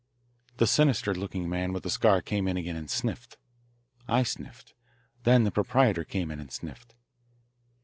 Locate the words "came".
2.23-2.47, 6.05-6.31